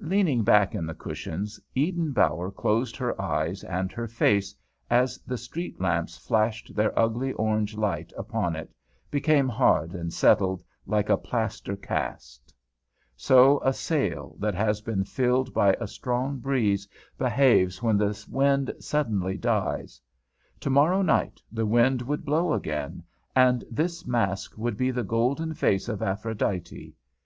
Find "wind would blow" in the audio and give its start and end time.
21.64-22.52